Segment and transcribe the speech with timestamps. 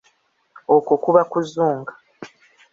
[0.75, 1.91] Okwo kuba kuzunga.